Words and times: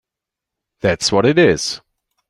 That’s 0.79 1.11
what 1.11 1.27
it 1.27 1.37
is! 1.37 1.79